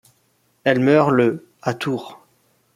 Elle 0.63 0.79
meurt 0.79 1.11
le 1.11 1.45
à 1.61 1.75
Tours. 1.75 2.25